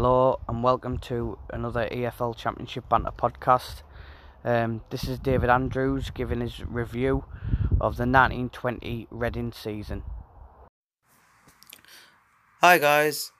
Hello 0.00 0.38
and 0.48 0.62
welcome 0.62 0.98
to 0.98 1.38
another 1.52 1.88
EFL 1.90 2.36
Championship 2.36 2.88
Banter 2.88 3.10
podcast. 3.10 3.82
Um, 4.44 4.82
this 4.90 5.08
is 5.08 5.18
David 5.18 5.50
Andrews 5.50 6.10
giving 6.10 6.40
his 6.40 6.64
review 6.64 7.24
of 7.80 7.96
the 7.96 8.06
1920 8.06 9.08
Reading 9.10 9.50
season. 9.50 10.04
Hi 12.60 12.78
guys, 12.78 13.32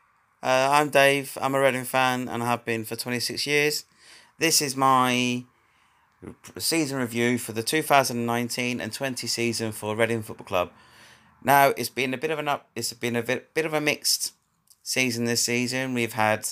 uh, 0.43 0.71
I'm 0.73 0.91
Dave. 0.91 1.39
I'm 1.41 1.55
a 1.55 1.61
Reading 1.61 1.85
fan 1.85 2.29
and 2.29 2.43
I 2.43 2.47
have 2.47 2.65
been 2.65 2.85
for 2.85 2.97
26 2.97 3.47
years. 3.47 3.85
This 4.39 4.61
is 4.61 4.75
my 4.75 5.45
season 6.59 6.99
review 6.99 7.39
for 7.39 7.53
the 7.53 7.63
2019 7.63 8.81
and 8.81 8.93
20 8.93 9.29
season 9.29 9.71
for 9.71 9.95
Reading 9.95 10.25
Football 10.25 10.47
Club. 10.47 10.71
Now 11.41 11.69
it's 11.77 11.89
been 11.89 12.13
a 12.13 12.19
bit 12.19 12.33
of 12.33 12.41
an 12.41 12.49
up. 12.49 12.69
It's 12.75 12.93
been 12.95 13.15
a 13.15 13.23
bit 13.23 13.55
bit 13.55 13.65
of 13.65 13.75
a 13.75 13.81
mixed 13.81 14.33
season 14.89 15.27
this 15.27 15.43
season. 15.43 15.93
We've 15.93 16.15
had 16.15 16.49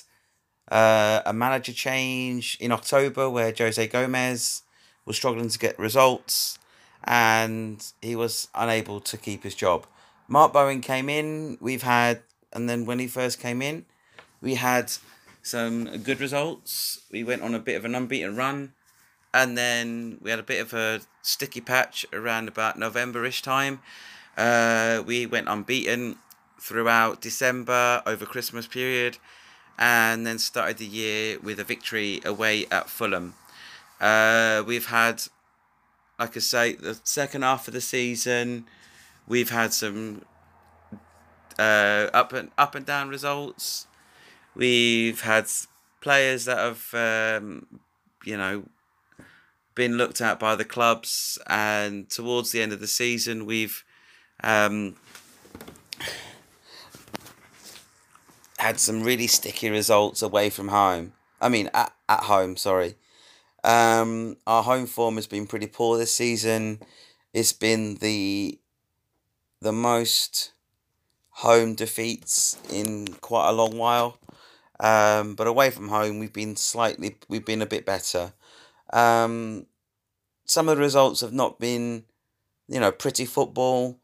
uh, 0.70 1.22
a 1.24 1.32
manager 1.32 1.72
change 1.72 2.58
in 2.60 2.70
October 2.70 3.30
where 3.30 3.52
Jose 3.56 3.86
Gomes 3.88 4.62
was 5.06 5.16
struggling 5.16 5.48
to 5.48 5.58
get 5.58 5.78
results 5.78 6.58
and 7.04 7.92
he 8.02 8.14
was 8.14 8.48
unable 8.54 9.00
to 9.00 9.16
keep 9.16 9.42
his 9.42 9.54
job. 9.54 9.86
Mark 10.28 10.52
Bowen 10.52 10.80
came 10.80 11.08
in. 11.08 11.56
We've 11.60 11.82
had, 11.82 12.22
and 12.52 12.68
then 12.68 12.84
when 12.84 12.98
he 12.98 13.06
first 13.06 13.40
came 13.40 13.62
in, 13.62 13.86
we 14.42 14.56
had 14.56 14.92
some 15.42 15.84
good 15.98 16.20
results. 16.20 17.00
We 17.10 17.24
went 17.24 17.42
on 17.42 17.54
a 17.54 17.60
bit 17.60 17.76
of 17.76 17.84
an 17.84 17.94
unbeaten 17.94 18.36
run, 18.36 18.72
and 19.32 19.56
then 19.56 20.18
we 20.20 20.30
had 20.30 20.40
a 20.40 20.42
bit 20.42 20.60
of 20.60 20.74
a 20.74 21.00
sticky 21.22 21.60
patch 21.60 22.04
around 22.12 22.48
about 22.48 22.78
November-ish 22.78 23.42
time. 23.42 23.80
Uh, 24.36 25.02
we 25.06 25.24
went 25.24 25.48
unbeaten 25.48 26.16
throughout 26.58 27.20
December 27.20 28.02
over 28.06 28.26
Christmas 28.26 28.66
period, 28.66 29.18
and 29.78 30.26
then 30.26 30.38
started 30.38 30.78
the 30.78 30.86
year 30.86 31.38
with 31.40 31.60
a 31.60 31.64
victory 31.64 32.20
away 32.24 32.66
at 32.70 32.88
Fulham. 32.88 33.34
Uh, 34.00 34.62
we've 34.66 34.86
had, 34.86 35.22
like 36.18 36.36
I 36.36 36.40
say, 36.40 36.74
the 36.74 36.98
second 37.04 37.42
half 37.42 37.68
of 37.68 37.74
the 37.74 37.80
season, 37.80 38.66
we've 39.26 39.50
had 39.50 39.72
some 39.72 40.22
uh, 41.58 42.08
up 42.12 42.32
and 42.32 42.50
up 42.56 42.74
and 42.74 42.84
down 42.86 43.08
results. 43.08 43.86
We've 44.54 45.20
had 45.20 45.46
players 46.00 46.46
that 46.46 46.58
have, 46.58 46.94
um, 46.94 47.80
you 48.24 48.36
know, 48.36 48.64
been 49.74 49.96
looked 49.98 50.20
at 50.20 50.38
by 50.38 50.54
the 50.54 50.64
clubs, 50.64 51.38
and 51.46 52.08
towards 52.08 52.52
the 52.52 52.62
end 52.62 52.72
of 52.72 52.80
the 52.80 52.86
season, 52.86 53.44
we've 53.44 53.84
um, 54.42 54.96
had 58.66 58.80
some 58.80 59.04
really 59.04 59.28
sticky 59.28 59.70
results 59.70 60.22
away 60.22 60.50
from 60.50 60.68
home. 60.68 61.12
I 61.40 61.48
mean, 61.48 61.70
at, 61.72 61.92
at 62.08 62.24
home, 62.24 62.56
sorry. 62.56 62.96
Um, 63.62 64.38
our 64.44 64.64
home 64.64 64.86
form 64.86 65.14
has 65.16 65.28
been 65.28 65.46
pretty 65.46 65.68
poor 65.68 65.96
this 65.96 66.14
season. 66.14 66.80
It's 67.32 67.52
been 67.52 67.96
the 67.96 68.58
the 69.60 69.72
most 69.72 70.52
home 71.30 71.74
defeats 71.74 72.58
in 72.70 73.06
quite 73.20 73.48
a 73.48 73.52
long 73.52 73.78
while. 73.78 74.18
Um, 74.80 75.34
but 75.36 75.46
away 75.46 75.70
from 75.70 75.88
home, 75.88 76.18
we've 76.18 76.32
been 76.32 76.56
slightly, 76.56 77.16
we've 77.28 77.44
been 77.44 77.62
a 77.62 77.66
bit 77.66 77.86
better. 77.86 78.32
Um, 78.92 79.66
some 80.44 80.68
of 80.68 80.76
the 80.76 80.82
results 80.82 81.20
have 81.20 81.32
not 81.32 81.58
been, 81.58 82.04
you 82.68 82.80
know, 82.80 82.92
pretty 82.92 83.24
football, 83.24 83.98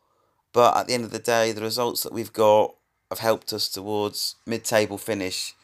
but 0.52 0.76
at 0.76 0.86
the 0.86 0.94
end 0.94 1.04
of 1.04 1.10
the 1.10 1.18
day, 1.18 1.52
the 1.52 1.60
results 1.60 2.02
that 2.04 2.12
we've 2.12 2.32
got 2.32 2.74
have 3.12 3.18
helped 3.18 3.52
us 3.52 3.68
towards 3.68 4.36
mid-table 4.46 4.98
finish, 4.98 5.54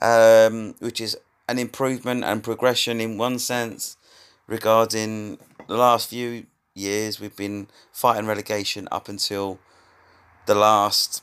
um, 0.00 0.74
which 0.78 1.00
is 1.00 1.16
an 1.48 1.58
improvement 1.58 2.22
and 2.22 2.44
progression 2.44 3.00
in 3.00 3.16
one 3.16 3.38
sense 3.38 3.96
regarding 4.46 5.38
the 5.68 5.76
last 5.76 6.10
few 6.10 6.44
years. 6.74 7.18
We've 7.18 7.34
been 7.34 7.68
fighting 7.92 8.26
relegation 8.26 8.88
up 8.92 9.08
until 9.08 9.58
the 10.46 10.54
last 10.54 11.22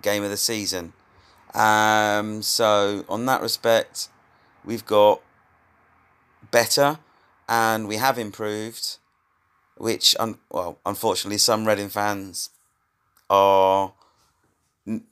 game 0.00 0.22
of 0.22 0.30
the 0.30 0.36
season. 0.36 0.94
Um, 1.54 2.42
so 2.42 3.04
on 3.08 3.26
that 3.26 3.42
respect, 3.42 4.08
we've 4.64 4.86
got 4.86 5.20
better 6.50 6.98
and 7.48 7.86
we 7.86 7.96
have 7.96 8.18
improved, 8.18 8.96
which 9.76 10.16
un- 10.18 10.38
well, 10.50 10.78
unfortunately, 10.86 11.38
some 11.38 11.66
Reading 11.66 11.90
fans 11.90 12.50
are 13.28 13.92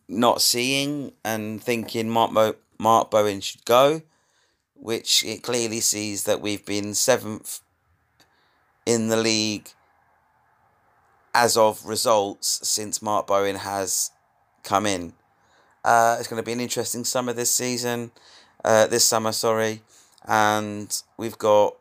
not 0.09 0.43
seeing 0.43 1.13
and 1.25 1.63
thinking 1.63 2.09
Mark, 2.09 2.33
Mo- 2.33 2.57
Mark 2.79 3.11
Bowen 3.11 3.41
should 3.41 3.65
go, 3.65 4.03
which 4.75 5.25
it 5.25 5.43
clearly 5.43 5.81
sees 5.81 6.25
that 6.25 6.41
we've 6.41 6.65
been 6.65 6.95
seventh 6.95 7.61
in 8.85 9.09
the 9.09 9.17
league 9.17 9.71
as 11.35 11.57
of 11.57 11.85
results 11.85 12.67
since 12.67 13.03
Mark 13.03 13.27
Bowen 13.27 13.57
has 13.57 14.11
come 14.63 14.87
in. 14.87 15.13
Uh, 15.85 16.17
it's 16.19 16.29
going 16.29 16.41
to 16.43 16.47
be 16.47 16.53
an 16.53 16.61
interesting 16.61 17.05
summer 17.05 17.33
this 17.33 17.51
season, 17.51 18.11
uh, 18.65 18.87
this 18.87 19.05
summer, 19.05 19.33
sorry, 19.33 19.83
and 20.27 21.03
we've 21.17 21.39
got, 21.39 21.77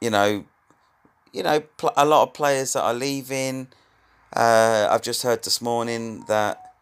you 0.00 0.10
know, 0.10 0.44
you 1.32 1.42
know, 1.42 1.60
pl- 1.60 1.92
a 1.96 2.04
lot 2.04 2.24
of 2.24 2.34
players 2.34 2.72
that 2.72 2.82
are 2.82 2.94
leaving. 2.94 3.68
Uh, 4.32 4.88
I've 4.90 5.02
just 5.02 5.22
heard 5.22 5.42
this 5.42 5.62
morning 5.62 6.24
that 6.28 6.74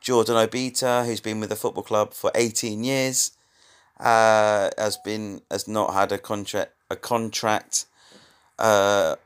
Jordan 0.00 0.36
Obita, 0.36 1.04
who's 1.04 1.20
been 1.20 1.38
with 1.38 1.50
the 1.50 1.56
football 1.56 1.82
club 1.82 2.14
for 2.14 2.30
18 2.34 2.82
years, 2.82 3.32
uh, 4.00 4.70
has 4.78 4.96
been 4.96 5.42
has 5.50 5.68
not 5.68 5.92
had 5.92 6.12
a 6.12 6.18
contract 6.18 6.72
a 6.90 6.96
contract 6.96 7.84
uh, 8.58 9.16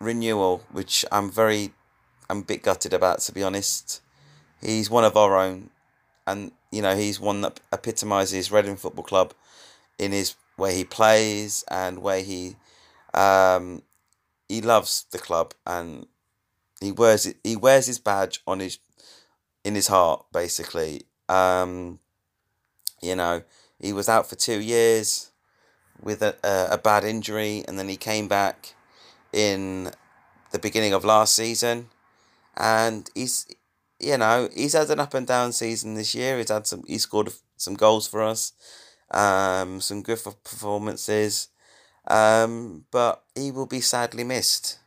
renewal, 0.00 0.64
which 0.72 1.04
I'm 1.12 1.30
very 1.30 1.72
I'm 2.30 2.38
a 2.38 2.44
bit 2.44 2.62
gutted 2.62 2.94
about 2.94 3.20
to 3.20 3.32
be 3.32 3.42
honest. 3.42 4.00
He's 4.62 4.88
one 4.88 5.04
of 5.04 5.18
our 5.18 5.36
own, 5.36 5.68
and 6.26 6.52
you 6.72 6.80
know 6.80 6.96
he's 6.96 7.20
one 7.20 7.42
that 7.42 7.60
epitomises 7.72 8.50
Reading 8.50 8.76
Football 8.76 9.04
Club 9.04 9.34
in 9.98 10.12
his 10.12 10.34
way 10.56 10.74
he 10.74 10.84
plays 10.84 11.62
and 11.70 11.98
way 12.02 12.22
he 12.22 12.56
um, 13.12 13.82
he 14.48 14.62
loves 14.62 15.04
the 15.10 15.18
club 15.18 15.52
and 15.66 16.06
he 16.80 16.92
wears 16.92 17.26
it. 17.26 17.36
He 17.42 17.56
wears 17.56 17.86
his 17.86 17.98
badge 17.98 18.42
on 18.46 18.60
his 18.60 18.78
in 19.64 19.74
his 19.74 19.88
heart, 19.88 20.26
basically. 20.32 21.02
Um, 21.28 21.98
you 23.02 23.16
know, 23.16 23.42
he 23.80 23.92
was 23.92 24.08
out 24.08 24.28
for 24.28 24.36
two 24.36 24.60
years 24.60 25.30
with 26.00 26.22
a, 26.22 26.36
a, 26.44 26.74
a 26.74 26.78
bad 26.78 27.04
injury, 27.04 27.64
and 27.66 27.78
then 27.78 27.88
he 27.88 27.96
came 27.96 28.28
back 28.28 28.74
in 29.32 29.90
the 30.52 30.58
beginning 30.58 30.92
of 30.92 31.04
last 31.04 31.34
season, 31.34 31.88
and 32.56 33.10
he's 33.14 33.46
you 33.98 34.16
know 34.18 34.48
he's 34.54 34.74
had 34.74 34.90
an 34.90 35.00
up 35.00 35.14
and 35.14 35.26
down 35.26 35.52
season 35.52 35.94
this 35.94 36.14
year. 36.14 36.38
He's 36.38 36.50
had 36.50 36.66
some. 36.66 36.84
He 36.86 36.98
scored 36.98 37.32
some 37.56 37.74
goals 37.74 38.06
for 38.06 38.22
us, 38.22 38.52
um, 39.10 39.80
some 39.80 40.02
good 40.02 40.20
performances, 40.44 41.48
um, 42.06 42.84
but 42.90 43.22
he 43.34 43.50
will 43.50 43.66
be 43.66 43.80
sadly 43.80 44.24
missed. 44.24 44.78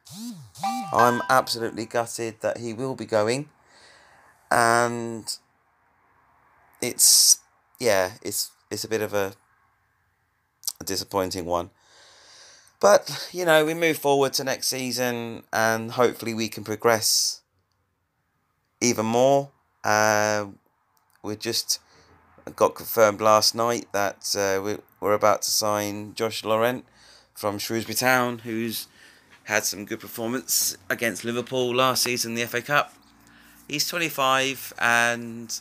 I'm 0.94 1.22
absolutely 1.30 1.86
gutted 1.86 2.42
that 2.42 2.58
he 2.58 2.74
will 2.74 2.96
be 2.96 3.06
going. 3.06 3.50
And 4.52 5.32
it's 6.82 7.40
yeah, 7.80 8.14
it's 8.22 8.52
it's 8.72 8.84
a 8.84 8.88
bit 8.88 9.02
of 9.02 9.14
a, 9.14 9.34
a 10.80 10.84
disappointing 10.84 11.46
one. 11.46 11.70
But, 12.80 13.30
you 13.34 13.44
know, 13.44 13.66
we 13.66 13.74
move 13.74 13.98
forward 13.98 14.34
to 14.34 14.44
next 14.44 14.68
season 14.68 15.44
and 15.52 15.92
hopefully 15.92 16.34
we 16.34 16.48
can 16.48 16.64
progress 16.64 17.42
even 18.80 19.06
more. 19.06 19.52
Uh, 19.84 20.48
we 21.22 21.36
just 21.36 21.80
got 22.56 22.76
confirmed 22.76 23.20
last 23.20 23.54
night 23.54 23.88
that 23.92 24.34
uh, 24.38 24.64
we, 24.64 24.78
we're 25.02 25.14
about 25.14 25.42
to 25.42 25.52
sign 25.52 26.14
Josh 26.14 26.46
Laurent 26.46 26.86
from 27.34 27.58
Shrewsbury 27.58 27.96
Town, 27.96 28.40
who's 28.40 28.88
had 29.50 29.66
some 29.66 29.84
good 29.84 30.00
performance 30.00 30.78
against 30.92 31.26
Liverpool 31.26 31.76
last 31.76 32.04
season 32.04 32.32
in 32.32 32.36
the 32.36 32.46
FA 32.46 32.62
Cup. 32.62 32.94
He's 33.68 33.88
25 33.88 34.74
and 34.80 35.60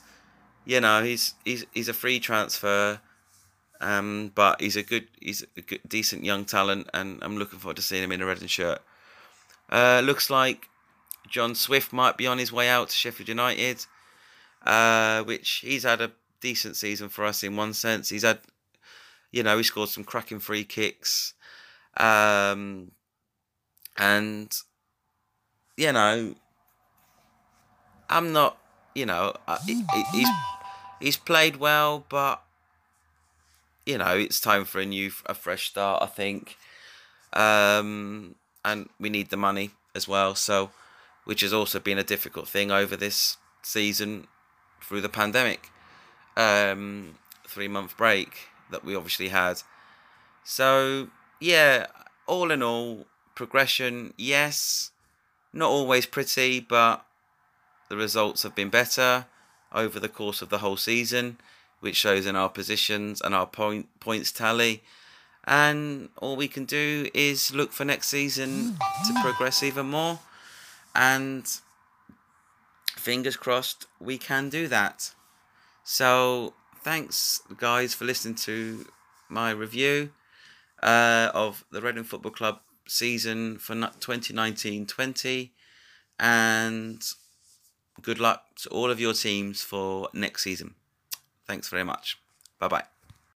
you 0.66 0.78
know 0.80 1.02
he's 1.02 1.34
he's 1.44 1.64
he's 1.72 1.88
a 1.88 1.94
free 1.94 2.20
transfer, 2.20 3.00
um, 3.80 4.30
but 4.34 4.60
he's 4.60 4.76
a 4.76 4.82
good 4.82 5.08
he's 5.20 5.42
a 5.56 5.62
good, 5.62 5.80
decent 5.88 6.22
young 6.22 6.44
talent, 6.44 6.88
and 6.92 7.18
I'm 7.22 7.38
looking 7.38 7.58
forward 7.58 7.76
to 7.76 7.82
seeing 7.82 8.04
him 8.04 8.12
in 8.12 8.20
a 8.20 8.26
red 8.26 8.42
and 8.42 8.50
shirt. 8.50 8.80
Uh, 9.70 10.02
looks 10.04 10.28
like 10.28 10.68
John 11.26 11.54
Swift 11.54 11.90
might 11.90 12.18
be 12.18 12.26
on 12.26 12.36
his 12.36 12.52
way 12.52 12.68
out 12.68 12.90
to 12.90 12.94
Sheffield 12.94 13.30
United, 13.30 13.86
uh, 14.66 15.22
which 15.22 15.62
he's 15.64 15.84
had 15.84 16.02
a 16.02 16.12
decent 16.42 16.76
season 16.76 17.08
for 17.08 17.24
us 17.24 17.42
in 17.42 17.56
one 17.56 17.72
sense. 17.72 18.10
He's 18.10 18.22
had, 18.22 18.40
you 19.32 19.42
know, 19.42 19.56
he 19.56 19.62
scored 19.62 19.88
some 19.88 20.04
cracking 20.04 20.40
free 20.40 20.64
kicks. 20.64 21.32
Um, 21.96 22.92
and 23.98 24.56
you 25.76 25.92
know, 25.92 26.34
I'm 28.08 28.32
not, 28.32 28.58
you 28.94 29.06
know, 29.06 29.34
he's 29.66 30.28
he's 31.00 31.16
played 31.16 31.56
well, 31.56 32.04
but 32.08 32.42
you 33.86 33.98
know 33.98 34.16
it's 34.16 34.40
time 34.40 34.64
for 34.64 34.80
a 34.80 34.86
new, 34.86 35.10
a 35.26 35.34
fresh 35.34 35.68
start. 35.68 36.02
I 36.02 36.06
think, 36.06 36.56
um, 37.32 38.34
and 38.64 38.88
we 38.98 39.10
need 39.10 39.30
the 39.30 39.36
money 39.36 39.70
as 39.94 40.08
well. 40.08 40.34
So, 40.34 40.70
which 41.24 41.42
has 41.42 41.52
also 41.52 41.78
been 41.78 41.98
a 41.98 42.04
difficult 42.04 42.48
thing 42.48 42.70
over 42.70 42.96
this 42.96 43.36
season 43.62 44.26
through 44.80 45.00
the 45.00 45.08
pandemic, 45.08 45.70
um, 46.36 47.18
three 47.46 47.68
month 47.68 47.96
break 47.96 48.48
that 48.70 48.84
we 48.84 48.94
obviously 48.94 49.28
had. 49.28 49.62
So 50.44 51.08
yeah, 51.40 51.86
all 52.26 52.50
in 52.50 52.62
all, 52.62 53.06
progression, 53.38 54.12
yes, 54.16 54.90
not 55.52 55.70
always 55.70 56.06
pretty, 56.06 56.58
but 56.58 57.06
the 57.88 57.96
results 57.96 58.42
have 58.42 58.56
been 58.56 58.68
better 58.68 59.26
over 59.72 60.00
the 60.00 60.08
course 60.08 60.42
of 60.42 60.48
the 60.48 60.58
whole 60.58 60.76
season, 60.76 61.38
which 61.78 61.94
shows 61.94 62.26
in 62.26 62.34
our 62.34 62.48
positions 62.48 63.20
and 63.20 63.32
our 63.36 63.46
point 63.46 63.86
points 64.00 64.32
tally. 64.32 64.82
And 65.44 66.08
all 66.16 66.34
we 66.34 66.48
can 66.48 66.64
do 66.64 67.08
is 67.14 67.54
look 67.54 67.72
for 67.72 67.84
next 67.84 68.08
season 68.08 68.76
to 69.06 69.22
progress 69.22 69.62
even 69.62 69.86
more. 69.86 70.18
And 70.96 71.46
fingers 72.96 73.36
crossed 73.36 73.86
we 74.00 74.18
can 74.18 74.48
do 74.48 74.66
that. 74.66 75.14
So 75.84 76.54
thanks 76.82 77.40
guys 77.56 77.94
for 77.94 78.04
listening 78.04 78.34
to 78.48 78.86
my 79.28 79.52
review 79.52 80.10
uh, 80.82 81.30
of 81.32 81.64
the 81.70 81.80
Reading 81.80 82.04
Football 82.04 82.32
Club 82.32 82.58
season 82.88 83.58
for 83.58 83.74
2019-20 83.74 85.50
and 86.18 87.02
good 88.02 88.18
luck 88.18 88.44
to 88.56 88.68
all 88.70 88.90
of 88.90 89.00
your 89.00 89.12
teams 89.12 89.62
for 89.62 90.08
next 90.12 90.42
season. 90.42 90.74
Thanks 91.46 91.68
very 91.68 91.84
much. 91.84 92.18
Bye 92.58 92.68
bye. 92.68 92.97